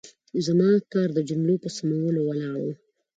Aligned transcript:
زما 0.45 0.69
کار 0.91 1.09
د 1.13 1.19
جملو 1.29 1.55
په 1.63 1.69
سمولو 1.75 2.21
ولاړ 2.29 2.57
و. 2.63 2.65